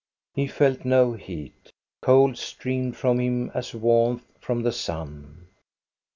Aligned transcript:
He 0.33 0.47
felt 0.47 0.83
no 0.83 1.13
heat. 1.13 1.71
Cold 2.01 2.35
streamed 2.35 2.97
from 2.97 3.19
him 3.19 3.51
as 3.53 3.75
warmth 3.75 4.25
from 4.39 4.63
the 4.63 4.71
sun. 4.71 5.45